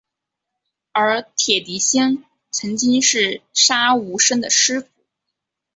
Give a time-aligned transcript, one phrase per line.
[0.93, 4.87] 而铁笛仙曾经是杀无生的师父。